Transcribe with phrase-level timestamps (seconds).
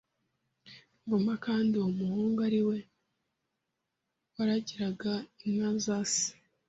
[1.05, 2.77] Ngoma kandi uwo muhungu ari we
[4.35, 5.13] waragiraga
[5.45, 6.27] inka za se